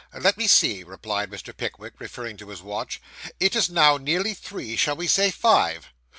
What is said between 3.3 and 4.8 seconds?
'it is now nearly three.